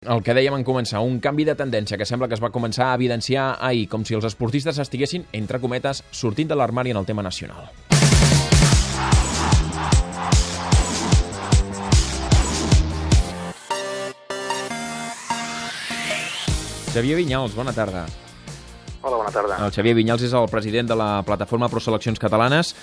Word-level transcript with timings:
El 0.00 0.22
que 0.24 0.32
dèiem 0.32 0.54
en 0.56 0.62
començar, 0.64 1.02
un 1.04 1.18
canvi 1.20 1.44
de 1.44 1.52
tendència 1.52 1.98
que 2.00 2.06
sembla 2.08 2.24
que 2.24 2.32
es 2.32 2.40
va 2.40 2.48
començar 2.48 2.86
a 2.88 2.94
evidenciar 2.96 3.58
ahir, 3.60 3.82
com 3.92 4.00
si 4.08 4.14
els 4.16 4.24
esportistes 4.24 4.78
estiguessin, 4.80 5.26
entre 5.36 5.60
cometes, 5.60 6.00
sortint 6.10 6.48
de 6.48 6.56
l'armari 6.56 6.94
en 6.94 6.96
el 6.96 7.04
tema 7.04 7.20
nacional. 7.20 7.68
Xavier 16.96 17.20
Vinyals, 17.20 17.52
bona 17.52 17.76
tarda. 17.76 18.06
Hola, 19.02 19.16
bona 19.16 19.30
tarda. 19.32 19.56
El 19.64 19.72
Xavier 19.72 19.94
Vinyals 19.96 20.22
és 20.26 20.32
el 20.36 20.44
president 20.52 20.90
de 20.90 20.96
la 20.98 21.22
plataforma 21.24 21.70
Pro 21.72 21.80
Seleccions 21.80 22.20
Catalanes. 22.20 22.74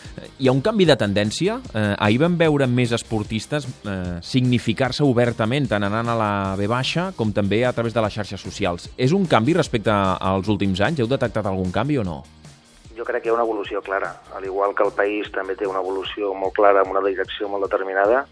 Hi 0.41 0.47
ha 0.49 0.53
un 0.55 0.63
canvi 0.65 0.87
de 0.89 0.95
tendència? 0.97 1.59
Eh, 1.77 1.91
ahir 1.93 2.17
vam 2.23 2.33
veure 2.39 2.65
més 2.65 2.89
esportistes 2.97 3.67
eh, 3.85 4.17
significar-se 4.25 5.05
obertament, 5.05 5.67
tant 5.69 5.85
anant 5.85 6.09
a 6.09 6.15
la 6.17 6.31
B 6.57 6.65
baixa 6.71 7.11
com 7.19 7.29
també 7.35 7.61
a 7.69 7.73
través 7.77 7.93
de 7.93 8.01
les 8.01 8.17
xarxes 8.17 8.41
socials. 8.41 8.89
És 8.97 9.13
un 9.13 9.29
canvi 9.29 9.53
respecte 9.59 9.93
als 9.93 10.49
últims 10.49 10.81
anys? 10.81 11.03
Heu 11.03 11.11
detectat 11.11 11.45
algun 11.45 11.69
canvi 11.75 12.01
o 12.01 12.07
no? 12.07 12.17
Jo 12.97 13.05
crec 13.05 13.21
que 13.21 13.29
hi 13.29 13.35
ha 13.35 13.37
una 13.37 13.45
evolució 13.45 13.85
clara. 13.85 14.15
Al 14.33 14.49
igual 14.49 14.73
que 14.73 14.89
el 14.89 14.97
país 14.97 15.29
també 15.37 15.53
té 15.53 15.69
una 15.69 15.85
evolució 15.85 16.33
molt 16.33 16.57
clara, 16.57 16.81
amb 16.81 16.97
una 16.97 17.05
direcció 17.05 17.45
molt 17.45 17.69
determinada, 17.69 18.25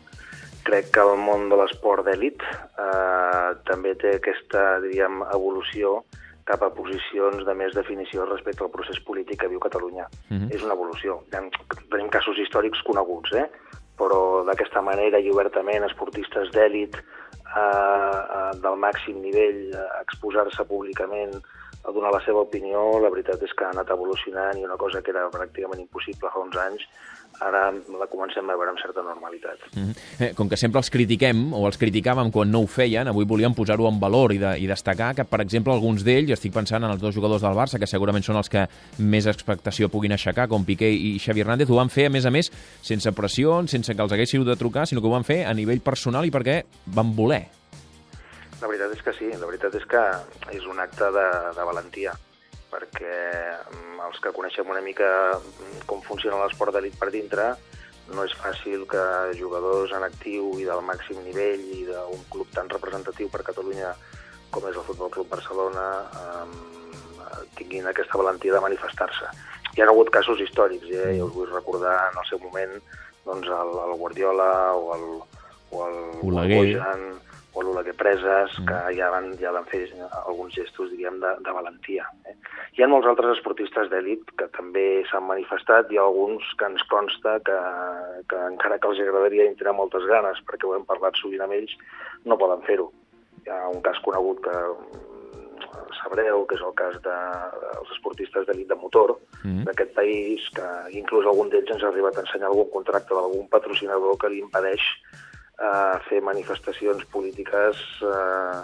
crec 0.66 0.90
que 0.90 1.06
el 1.06 1.22
món 1.22 1.52
de 1.54 1.62
l'esport 1.62 2.10
d'èlit 2.10 2.42
eh, 2.50 3.50
també 3.70 3.94
té 3.94 4.18
aquesta, 4.18 4.80
diríem, 4.82 5.22
evolució 5.30 6.00
cap 6.46 6.62
a 6.64 6.70
posicions 6.70 7.44
de 7.46 7.54
més 7.58 7.74
definició 7.74 8.26
respecte 8.30 8.64
al 8.64 8.72
procés 8.74 9.00
polític 9.06 9.42
que 9.42 9.50
viu 9.50 9.60
Catalunya. 9.60 10.06
Uh 10.30 10.38
-huh. 10.38 10.54
És 10.54 10.64
una 10.64 10.74
evolució. 10.74 11.24
Tenim 11.32 12.10
casos 12.10 12.38
històrics 12.38 12.82
coneguts, 12.84 13.34
eh? 13.34 13.50
però 13.98 14.46
d'aquesta 14.46 14.82
manera 14.82 15.20
i 15.20 15.32
obertament 15.32 15.84
esportistes 15.88 16.52
d'èlit 16.52 16.96
eh, 16.96 17.02
eh, 17.60 18.52
del 18.64 18.76
màxim 18.76 19.22
nivell 19.22 19.72
a 19.74 20.02
exposar-se 20.02 20.66
públicament 20.68 21.32
a 21.86 21.92
donar 21.94 22.12
la 22.14 22.22
seva 22.26 22.42
opinió, 22.46 23.00
la 23.00 23.12
veritat 23.14 23.44
és 23.46 23.54
que 23.54 23.66
ha 23.66 23.74
anat 23.74 23.92
evolucionant 23.94 24.58
i 24.58 24.66
una 24.66 24.78
cosa 24.82 25.02
que 25.02 25.14
era 25.14 25.28
pràcticament 25.34 25.84
impossible 25.84 26.32
fa 26.34 26.42
uns 26.42 26.58
anys 26.58 26.88
ara 27.44 27.72
la 27.72 28.08
comencem 28.08 28.48
a 28.50 28.56
veure 28.56 28.72
amb 28.72 28.80
certa 28.80 29.04
normalitat. 29.04 29.60
Mm 29.76 29.92
-hmm. 29.92 30.34
Com 30.36 30.50
que 30.50 30.58
sempre 30.58 30.80
els 30.80 30.90
critiquem, 30.90 31.54
o 31.54 31.66
els 31.66 31.78
criticàvem 31.78 32.32
quan 32.32 32.52
no 32.52 32.62
ho 32.62 32.68
feien, 32.68 33.08
avui 33.08 33.26
volíem 33.26 33.54
posar-ho 33.54 33.88
en 33.88 34.00
valor 34.00 34.34
i, 34.34 34.38
de, 34.38 34.60
i 34.60 34.68
destacar 34.68 35.14
que, 35.16 35.24
per 35.26 35.42
exemple, 35.42 35.74
alguns 35.74 36.04
d'ells, 36.04 36.32
estic 36.32 36.54
pensant 36.54 36.84
en 36.84 36.92
els 36.92 37.02
dos 37.02 37.14
jugadors 37.14 37.42
del 37.42 37.54
Barça, 37.54 37.80
que 37.80 37.88
segurament 37.88 38.24
són 38.24 38.38
els 38.38 38.50
que 38.50 38.68
més 39.00 39.26
expectació 39.26 39.90
puguin 39.90 40.12
aixecar, 40.12 40.48
com 40.48 40.66
Piqué 40.66 40.90
i 40.90 41.20
Xavi 41.20 41.42
Hernández, 41.42 41.70
ho 41.70 41.76
van 41.76 41.90
fer, 41.90 42.06
a 42.06 42.10
més 42.10 42.26
a 42.26 42.32
més, 42.32 42.52
sense 42.82 43.12
pressió, 43.12 43.68
sense 43.68 43.94
que 43.94 44.02
els 44.02 44.12
haguéssiu 44.12 44.44
de 44.44 44.56
trucar, 44.56 44.88
sinó 44.88 45.02
que 45.02 45.08
ho 45.08 45.12
van 45.12 45.24
fer 45.24 45.46
a 45.46 45.54
nivell 45.54 45.82
personal 45.82 46.26
i 46.26 46.32
perquè 46.32 46.64
van 46.86 47.16
voler. 47.16 47.65
La 48.66 48.70
veritat 48.72 48.96
és 48.96 49.02
que 49.06 49.12
sí, 49.14 49.28
la 49.30 49.46
veritat 49.46 49.76
és 49.78 49.84
que 49.86 50.02
és 50.58 50.64
un 50.66 50.80
acte 50.82 51.06
de, 51.14 51.26
de 51.54 51.66
valentia 51.68 52.16
perquè 52.72 53.18
mm, 53.62 54.00
els 54.08 54.18
que 54.24 54.32
coneixem 54.34 54.72
una 54.74 54.82
mica 54.82 55.10
mm, 55.38 55.84
com 55.86 56.02
funciona 56.02 56.40
l'esport 56.42 56.74
d'elit 56.74 56.98
per 56.98 57.12
dintre, 57.14 57.52
no 58.10 58.26
és 58.26 58.34
fàcil 58.42 58.88
que 58.90 59.04
jugadors 59.38 59.94
en 59.94 60.08
actiu 60.08 60.50
i 60.58 60.66
del 60.66 60.82
màxim 60.88 61.22
nivell 61.28 61.62
i 61.78 61.84
d'un 61.92 62.26
club 62.34 62.50
tan 62.58 62.72
representatiu 62.74 63.30
per 63.30 63.44
Catalunya 63.46 63.94
com 64.50 64.66
és 64.66 64.82
el 64.82 64.88
Futbol 64.90 65.14
Club 65.14 65.30
Barcelona 65.30 65.86
eh, 66.24 67.46
tinguin 67.62 67.86
aquesta 67.94 68.18
valentia 68.18 68.58
de 68.58 68.64
manifestar-se. 68.66 69.30
Hi 69.76 69.86
ha 69.86 69.90
hagut 69.94 70.10
casos 70.10 70.42
històrics, 70.42 70.90
eh? 70.90 71.14
i 71.20 71.22
us 71.22 71.38
vull 71.38 71.54
recordar 71.54 72.00
en 72.10 72.18
el 72.18 72.30
seu 72.32 72.42
moment 72.42 72.74
doncs, 73.30 73.46
el, 73.46 73.78
el 73.86 73.96
Guardiola 74.02 74.50
o 74.74 74.94
el, 74.98 75.08
o 75.70 75.86
el, 75.86 75.98
Oleguer. 76.34 76.58
o 76.58 76.66
el 76.66 76.76
Bojan, 76.78 77.08
o 77.56 77.64
l'Oleguer 77.64 77.96
Preses, 77.96 78.52
mm. 78.60 78.66
que 78.68 78.96
ja 78.98 79.10
van, 79.14 79.32
ja 79.40 79.54
van 79.56 79.66
fer 79.72 79.86
alguns 80.26 80.54
gestos, 80.58 80.92
diríem, 80.92 81.22
de, 81.24 81.32
de 81.46 81.56
valentia. 81.56 82.06
Eh? 82.28 82.36
Hi 82.76 82.84
ha 82.84 82.90
molts 82.92 83.08
altres 83.08 83.38
esportistes 83.38 83.88
d'èlit 83.92 84.36
que 84.40 84.50
també 84.58 84.86
s'han 85.10 85.28
manifestat, 85.30 85.92
i 85.96 86.02
alguns 86.02 86.52
que 86.60 86.68
ens 86.68 86.84
consta 86.92 87.38
que, 87.48 87.58
que 88.32 88.44
encara 88.52 88.80
que 88.80 88.92
els 88.92 89.02
agradaria 89.06 89.48
i 89.48 89.56
tenen 89.56 89.80
moltes 89.80 90.04
ganes, 90.12 90.42
perquè 90.50 90.68
ho 90.68 90.76
hem 90.76 90.88
parlat 90.90 91.16
sovint 91.22 91.46
amb 91.46 91.56
ells, 91.56 91.76
no 92.28 92.40
poden 92.42 92.64
fer-ho. 92.68 92.92
Hi 93.46 93.54
ha 93.56 93.62
un 93.72 93.80
cas 93.86 94.02
conegut 94.04 94.42
que 94.44 94.56
mm, 94.56 95.94
sabreu, 96.02 96.44
que 96.50 96.58
és 96.60 96.66
el 96.68 96.76
cas 96.76 96.98
de, 97.06 97.20
dels 97.62 97.94
esportistes 97.96 98.50
d'elit 98.50 98.68
de 98.68 98.80
motor 98.82 99.16
mm. 99.46 99.64
d'aquest 99.70 99.96
país, 99.96 100.50
que 100.58 100.68
inclús 101.00 101.30
algun 101.32 101.54
d'ells 101.54 101.72
ens 101.78 101.88
ha 101.88 101.94
arribat 101.94 102.20
a 102.20 102.26
ensenyar 102.26 102.52
algun 102.52 102.68
contracte 102.74 103.16
d'algun 103.16 103.48
patrocinador 103.54 104.20
que 104.20 104.34
li 104.34 104.44
impedeix 104.44 104.92
eh, 105.60 105.98
fer 106.10 106.22
manifestacions 106.24 107.06
polítiques 107.12 107.82
eh, 108.04 108.64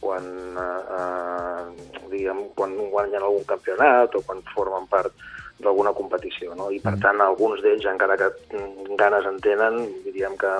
quan, 0.00 0.24
eh, 0.56 0.82
eh, 0.98 2.06
diguem, 2.12 2.46
quan 2.56 2.76
guanyen 2.92 3.22
algun 3.22 3.44
campionat 3.48 4.16
o 4.16 4.24
quan 4.24 4.40
formen 4.54 4.88
part 4.90 5.12
d'alguna 5.60 5.92
competició. 5.92 6.54
No? 6.56 6.70
I, 6.72 6.80
per 6.80 6.96
mm. 6.96 7.02
tant, 7.04 7.20
alguns 7.20 7.60
d'ells, 7.64 7.84
encara 7.90 8.16
que 8.16 8.30
ganes 8.96 9.28
en 9.28 9.40
tenen, 9.44 9.82
diríem 10.06 10.36
que 10.40 10.52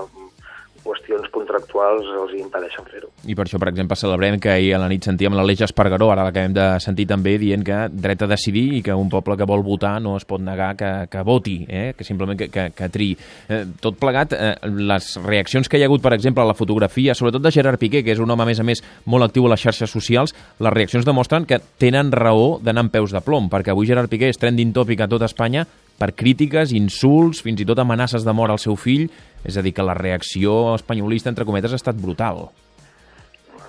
qüestions 0.85 1.29
contractuals 1.33 2.09
els 2.21 2.35
impedeixen 2.39 2.87
fer-ho. 2.91 3.11
I 3.29 3.37
per 3.37 3.47
això, 3.47 3.61
per 3.61 3.71
exemple, 3.71 3.99
celebrem 3.99 4.39
que 4.41 4.53
ahir 4.53 4.75
a 4.77 4.81
la 4.83 4.89
nit 4.91 5.05
sentíem 5.07 5.35
l'Aleix 5.37 5.65
Espargaró, 5.67 6.11
ara 6.13 6.25
l'acabem 6.27 6.55
de 6.57 6.67
sentir 6.83 7.07
també, 7.11 7.37
dient 7.41 7.65
que 7.67 7.81
dret 7.93 8.25
a 8.25 8.29
decidir 8.31 8.67
i 8.79 8.83
que 8.87 8.97
un 8.97 9.11
poble 9.13 9.37
que 9.39 9.49
vol 9.49 9.65
votar 9.67 9.97
no 10.03 10.17
es 10.19 10.27
pot 10.29 10.43
negar 10.45 10.73
que, 10.79 10.91
que 11.11 11.25
voti, 11.27 11.59
eh? 11.69 11.93
que 11.97 12.07
simplement 12.07 12.39
que, 12.39 12.51
que, 12.53 12.69
que 12.77 12.91
tri. 12.93 13.11
Eh, 13.49 13.63
tot 13.83 13.99
plegat, 14.01 14.35
eh, 14.37 14.55
les 14.91 15.13
reaccions 15.25 15.69
que 15.69 15.81
hi 15.81 15.85
ha 15.85 15.91
hagut, 15.91 16.05
per 16.05 16.15
exemple, 16.17 16.45
a 16.45 16.51
la 16.51 16.57
fotografia, 16.59 17.15
sobretot 17.15 17.45
de 17.45 17.55
Gerard 17.55 17.81
Piqué, 17.81 18.05
que 18.07 18.15
és 18.15 18.23
un 18.23 18.31
home, 18.31 18.47
a 18.47 18.51
més 18.51 18.63
a 18.63 18.67
més, 18.67 18.85
molt 19.07 19.29
actiu 19.29 19.47
a 19.49 19.55
les 19.55 19.63
xarxes 19.63 19.93
socials, 19.93 20.35
les 20.61 20.77
reaccions 20.77 21.07
demostren 21.07 21.47
que 21.49 21.61
tenen 21.81 22.13
raó 22.13 22.59
d'anar 22.63 22.87
amb 22.87 22.95
peus 22.95 23.15
de 23.15 23.23
plom, 23.25 23.51
perquè 23.53 23.75
avui 23.75 23.89
Gerard 23.91 24.11
Piqué 24.13 24.31
és 24.31 24.41
trending 24.41 24.75
topic 24.77 25.05
a 25.05 25.11
tot 25.11 25.25
Espanya 25.27 25.67
per 26.01 26.15
crítiques, 26.17 26.73
insults, 26.73 27.43
fins 27.45 27.61
i 27.61 27.67
tot 27.69 27.81
amenaces 27.83 28.25
de 28.25 28.33
mort 28.37 28.55
al 28.55 28.63
seu 28.63 28.77
fill, 28.81 29.11
és 29.45 29.57
a 29.57 29.65
dir, 29.65 29.75
que 29.77 29.85
la 29.85 29.97
reacció 29.99 30.75
espanyolista, 30.79 31.29
entre 31.29 31.45
cometes, 31.49 31.75
ha 31.75 31.81
estat 31.81 32.01
brutal. 32.01 32.47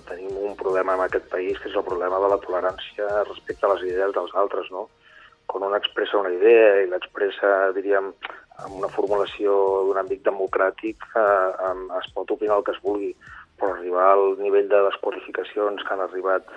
Tenim 0.07 0.37
un 0.39 0.55
problema 0.59 0.95
en 0.95 1.05
aquest 1.05 1.27
país, 1.31 1.59
que 1.59 1.67
és 1.69 1.75
el 1.75 1.87
problema 1.87 2.21
de 2.23 2.31
la 2.31 2.39
tolerància 2.43 3.25
respecte 3.27 3.67
a 3.67 3.73
les 3.73 3.83
idees 3.89 4.15
dels 4.15 4.35
altres, 4.39 4.71
no? 4.71 4.87
Quan 5.51 5.67
un 5.67 5.75
expressa 5.75 6.21
una 6.21 6.31
idea 6.31 6.81
i 6.85 6.89
l'expressa, 6.91 7.51
diríem, 7.75 8.13
amb 8.63 8.79
una 8.79 8.91
formulació 8.95 9.53
d'un 9.87 9.99
àmbit 9.99 10.23
democràtic, 10.23 11.03
eh, 11.19 11.71
es 11.99 12.11
pot 12.15 12.31
opinar 12.31 12.61
el 12.61 12.67
que 12.67 12.75
es 12.75 12.83
vulgui, 12.85 13.11
però 13.59 13.75
arribar 13.75 14.11
al 14.13 14.37
nivell 14.39 14.69
de 14.71 14.85
desqualificacions 14.87 15.83
que 15.83 15.93
han 15.93 16.03
arribat 16.07 16.47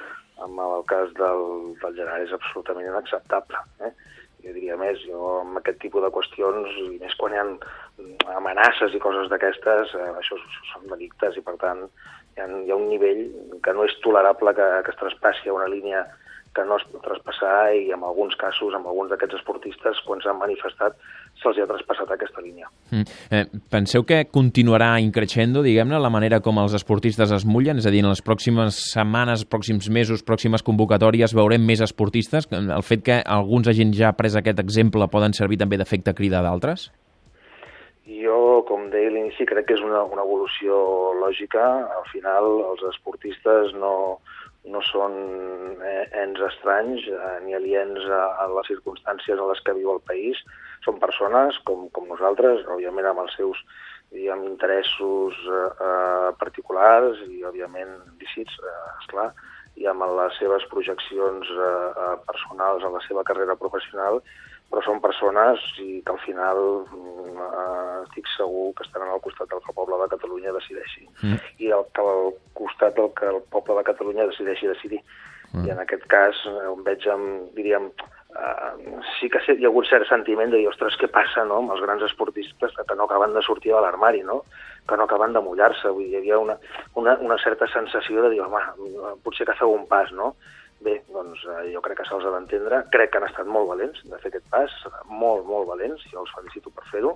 amb 0.44 0.58
el 0.60 0.82
cas 0.90 1.10
del, 1.18 1.74
del 1.82 1.96
Gerard 1.98 2.26
és 2.26 2.34
absolutament 2.34 2.86
inacceptable. 2.86 3.60
Eh? 3.86 3.92
Jo 4.44 4.52
diria 4.56 4.76
més, 4.80 5.00
jo 5.08 5.20
amb 5.40 5.60
aquest 5.60 5.80
tipus 5.82 6.04
de 6.04 6.10
qüestions, 6.14 6.76
i 6.84 6.98
més 7.00 7.16
quan 7.20 7.34
hi 7.34 7.40
ha 7.40 8.36
amenaces 8.36 8.94
i 8.94 9.02
coses 9.02 9.30
d'aquestes, 9.32 9.94
eh, 9.96 10.10
això 10.20 10.38
són 10.72 10.88
delictes 10.92 11.40
i 11.40 11.44
per 11.46 11.56
tant 11.62 11.86
hi 12.36 12.42
ha, 12.42 12.50
hi 12.66 12.70
ha 12.70 12.76
un 12.76 12.88
nivell 12.90 13.24
que 13.62 13.72
no 13.72 13.86
és 13.88 13.96
tolerable 14.04 14.54
que, 14.56 14.68
que 14.84 14.94
es 14.94 15.00
traspassi 15.00 15.50
a 15.50 15.56
una 15.56 15.70
línia 15.70 16.04
que 16.54 16.64
no 16.64 16.78
es 16.78 16.84
pot 16.86 17.02
traspassar 17.02 17.74
i 17.74 17.90
en 17.92 18.04
alguns 18.06 18.36
casos, 18.38 18.72
amb 18.76 18.86
alguns 18.86 19.10
d'aquests 19.10 19.40
esportistes, 19.40 20.00
quan 20.06 20.22
s'han 20.22 20.38
manifestat, 20.38 20.96
se'ls 21.42 21.58
ha 21.58 21.66
traspassat 21.66 22.12
aquesta 22.14 22.44
línia. 22.44 22.70
Mm. 22.94 23.16
Eh, 23.34 23.42
penseu 23.74 24.06
que 24.06 24.20
continuarà 24.30 24.92
increixendo, 25.02 25.64
diguem-ne, 25.66 25.98
la 25.98 26.12
manera 26.14 26.38
com 26.44 26.62
els 26.62 26.76
esportistes 26.78 27.34
es 27.34 27.44
mullen? 27.44 27.82
És 27.82 27.90
a 27.90 27.92
dir, 27.94 28.04
en 28.06 28.12
les 28.12 28.22
pròximes 28.22 28.78
setmanes, 28.94 29.42
pròxims 29.50 29.90
mesos, 29.90 30.22
pròximes 30.22 30.62
convocatòries, 30.62 31.34
veurem 31.34 31.66
més 31.66 31.82
esportistes? 31.84 32.46
El 32.54 32.86
fet 32.86 33.02
que 33.02 33.18
alguns 33.26 33.68
hagin 33.68 33.92
ja 33.96 34.14
pres 34.14 34.38
aquest 34.38 34.62
exemple 34.62 35.10
poden 35.10 35.34
servir 35.34 35.58
també 35.58 35.80
d'efecte 35.80 36.14
crida 36.14 36.44
d'altres? 36.46 36.92
Jo, 38.04 38.64
com 38.68 38.90
deia 38.92 39.08
a 39.08 39.12
l'inici, 39.14 39.46
crec 39.48 39.70
que 39.70 39.76
és 39.78 39.84
una, 39.84 40.02
una 40.04 40.24
evolució 40.26 40.76
lògica. 41.22 41.64
Al 41.96 42.04
final, 42.10 42.50
els 42.68 42.82
esportistes 42.90 43.72
no, 43.80 43.94
no 44.68 44.82
són 44.90 45.14
eh, 45.80 46.04
ens 46.20 46.42
estranys 46.50 47.06
eh, 47.08 47.32
ni 47.46 47.56
aliens 47.56 48.04
a, 48.12 48.20
a 48.44 48.50
les 48.52 48.68
circumstàncies 48.68 49.40
en 49.40 49.48
les 49.48 49.64
que 49.64 49.76
viu 49.78 49.94
el 49.94 50.04
país. 50.04 50.40
Són 50.84 51.00
persones 51.00 51.56
com, 51.64 51.88
com 51.96 52.10
nosaltres, 52.12 52.66
òbviament 52.76 53.08
amb 53.08 53.24
els 53.24 53.36
seus 53.40 53.64
diguem, 54.12 54.44
interessos 54.52 55.40
eh, 55.48 55.66
eh, 55.88 56.30
particulars 56.40 57.24
i, 57.26 57.42
òbviament, 57.48 57.96
lícits, 58.20 58.60
eh, 58.60 58.78
esclar, 59.00 59.30
i 59.80 59.88
amb 59.90 60.04
les 60.20 60.36
seves 60.38 60.64
projeccions 60.70 61.48
eh, 61.50 61.70
eh 62.04 62.16
personals 62.28 62.84
en 62.84 62.94
la 62.94 63.02
seva 63.08 63.24
carrera 63.26 63.56
professional, 63.58 64.20
però 64.70 64.82
són 64.82 65.02
persones 65.04 65.62
i 65.82 66.00
que 66.04 66.14
al 66.14 66.20
final 66.24 66.60
mm, 66.86 67.36
eh, 67.44 67.98
estic 68.04 68.30
segur 68.34 68.72
que 68.78 68.86
estaran 68.86 69.12
al 69.12 69.22
costat 69.24 69.50
del 69.50 69.62
que 69.62 69.70
el 69.72 69.78
poble 69.78 70.00
de 70.02 70.10
Catalunya 70.16 70.56
decideixi. 70.56 71.06
Mm. 71.22 71.38
I 71.62 71.70
el, 71.76 71.86
que 71.94 72.08
al 72.14 72.34
costat 72.58 72.98
del 72.98 73.12
que 73.18 73.30
el 73.30 73.40
poble 73.54 73.78
de 73.78 73.86
Catalunya 73.90 74.28
decideixi 74.30 74.70
decidir. 74.70 75.00
Mm. 75.52 75.68
I 75.68 75.74
en 75.76 75.84
aquest 75.84 76.08
cas 76.10 76.42
eh, 76.50 76.66
on 76.72 76.82
veig, 76.86 77.06
amb, 77.12 77.54
diríem, 77.58 77.90
eh, 78.34 78.98
sí 79.18 79.30
que 79.30 79.42
hi 79.46 79.62
ha 79.62 79.70
hagut 79.70 79.88
cert 79.90 80.08
sentiment 80.10 80.50
de 80.50 80.62
dir, 80.62 80.68
ostres, 80.72 80.98
què 80.98 81.10
passa 81.12 81.46
no, 81.46 81.60
amb 81.62 81.76
els 81.76 81.84
grans 81.84 82.02
esportistes 82.08 82.74
que 82.80 82.98
no 82.98 83.06
acaben 83.06 83.36
de 83.36 83.44
sortir 83.46 83.74
de 83.74 83.84
l'armari, 83.84 84.24
no? 84.26 84.42
que 84.88 84.96
no 84.96 85.06
acaben 85.06 85.32
de 85.32 85.40
mullar-se. 85.40 85.88
Hi 85.88 86.18
havia 86.18 86.38
una, 86.38 86.58
una, 87.00 87.16
una 87.24 87.38
certa 87.42 87.68
sensació 87.72 88.26
de 88.26 88.34
dir, 88.34 88.42
home, 88.44 88.60
potser 89.24 89.46
que 89.48 89.56
feu 89.60 89.72
un 89.72 89.86
pas, 89.88 90.12
no? 90.12 90.34
Bé, 90.84 90.98
doncs 91.08 91.40
eh, 91.48 91.72
jo 91.72 91.80
crec 91.84 92.02
que 92.02 92.04
se'ls 92.08 92.26
ha 92.28 92.32
d'entendre. 92.34 92.82
Crec 92.92 93.12
que 93.12 93.20
han 93.20 93.28
estat 93.28 93.48
molt 93.48 93.70
valents 93.70 94.02
de 94.04 94.20
fer 94.20 94.30
aquest 94.32 94.46
pas, 94.52 94.72
molt, 95.08 95.46
molt 95.48 95.68
valents, 95.70 96.04
jo 96.12 96.20
els 96.20 96.32
felicito 96.36 96.72
per 96.76 96.84
fer-ho, 96.90 97.14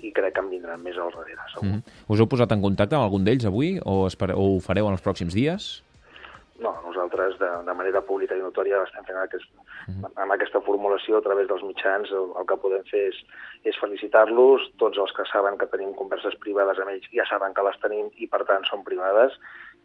i 0.00 0.12
crec 0.16 0.34
que 0.36 0.44
en 0.44 0.50
vindran 0.50 0.80
més 0.80 0.96
al 0.96 1.12
darrere, 1.12 1.44
segur. 1.52 1.68
Mm 1.68 1.74
-hmm. 1.74 2.04
Us 2.08 2.20
heu 2.20 2.26
posat 2.26 2.52
en 2.52 2.62
contacte 2.62 2.96
amb 2.96 3.04
algun 3.04 3.24
d'ells 3.24 3.44
avui 3.44 3.80
o, 3.84 4.06
espere, 4.06 4.34
o 4.34 4.56
ho 4.56 4.60
fareu 4.60 4.86
en 4.86 4.92
els 4.96 5.04
pròxims 5.04 5.34
dies? 5.34 5.82
No, 6.64 6.72
nosaltres 6.86 7.38
de, 7.38 7.50
de 7.66 7.74
manera 7.74 8.00
pública 8.00 8.36
i 8.36 8.40
notòria 8.40 8.82
estem 8.82 9.04
fent 9.04 9.18
aquest, 9.18 9.48
uh 9.88 9.94
-huh. 9.94 10.10
amb 10.22 10.32
aquesta 10.32 10.60
formulació 10.60 11.18
a 11.18 11.22
través 11.26 11.48
dels 11.48 11.62
mitjans. 11.62 12.10
El, 12.10 12.26
el 12.38 12.46
que 12.46 12.56
podem 12.64 12.84
fer 12.92 13.08
és, 13.08 13.16
és 13.64 13.76
felicitar-los. 13.82 14.60
Tots 14.78 14.98
els 14.98 15.12
que 15.12 15.24
saben 15.32 15.58
que 15.58 15.66
tenim 15.66 15.92
converses 15.94 16.34
privades 16.44 16.78
amb 16.78 16.90
ells 16.90 17.08
ja 17.12 17.26
saben 17.26 17.52
que 17.54 17.62
les 17.62 17.78
tenim 17.80 18.06
i, 18.16 18.26
per 18.26 18.44
tant, 18.44 18.64
són 18.70 18.84
privades 18.84 19.32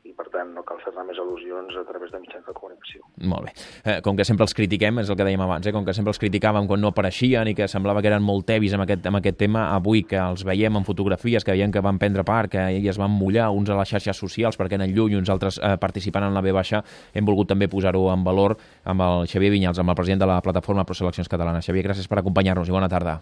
i 0.07 0.13
per 0.15 0.27
tant 0.31 0.53
no 0.55 0.63
cal 0.67 0.79
fer-ne 0.83 1.03
més 1.07 1.19
al·lusions 1.19 1.75
a 1.79 1.83
través 1.87 2.11
de 2.13 2.21
mitjans 2.21 2.45
de 2.47 2.53
comunicació. 2.55 3.03
Molt 3.27 3.47
bé. 3.47 3.53
Eh, 3.83 3.97
com 4.05 4.17
que 4.17 4.25
sempre 4.27 4.45
els 4.47 4.55
critiquem, 4.57 5.01
és 5.03 5.11
el 5.11 5.17
que 5.19 5.27
dèiem 5.27 5.43
abans, 5.43 5.67
eh? 5.67 5.73
com 5.75 5.85
que 5.85 5.95
sempre 5.97 6.13
els 6.13 6.21
criticàvem 6.21 6.69
quan 6.69 6.81
no 6.83 6.91
apareixien 6.93 7.51
i 7.51 7.55
que 7.57 7.67
semblava 7.71 8.01
que 8.03 8.11
eren 8.11 8.23
molt 8.23 8.47
tevis 8.47 8.75
amb 8.77 8.85
aquest, 8.85 9.05
amb 9.09 9.19
aquest 9.19 9.39
tema, 9.41 9.67
avui 9.75 10.05
que 10.07 10.19
els 10.21 10.45
veiem 10.47 10.79
en 10.79 10.87
fotografies, 10.87 11.43
que 11.43 11.55
veiem 11.55 11.73
que 11.73 11.83
van 11.83 11.99
prendre 12.01 12.25
part, 12.27 12.51
que 12.53 12.67
ells 12.77 12.93
es 12.95 13.01
van 13.01 13.11
mullar, 13.11 13.49
uns 13.55 13.71
a 13.73 13.79
les 13.79 13.95
xarxes 13.95 14.23
socials 14.23 14.59
perquè 14.59 14.79
eren 14.79 14.93
lluny, 14.95 15.17
uns 15.19 15.31
altres 15.33 15.59
eh, 15.59 15.75
participant 15.81 16.27
en 16.27 16.37
la 16.37 16.45
B 16.45 16.55
baixa, 16.55 16.83
hem 17.13 17.27
volgut 17.27 17.51
també 17.51 17.67
posar-ho 17.71 18.07
en 18.13 18.23
valor 18.27 18.57
amb 18.87 19.03
el 19.07 19.27
Xavier 19.27 19.51
Vinyals, 19.53 19.81
amb 19.83 19.91
el 19.91 19.99
president 19.99 20.23
de 20.23 20.31
la 20.31 20.41
plataforma 20.45 20.87
Pro 20.87 20.95
Seleccions 20.95 21.29
Catalanes. 21.31 21.67
Xavier, 21.67 21.89
gràcies 21.91 22.07
per 22.07 22.21
acompanyar-nos 22.21 22.69
i 22.69 22.75
bona 22.75 22.91
tarda. 22.91 23.19